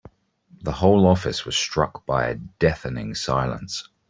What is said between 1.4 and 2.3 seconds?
was struck by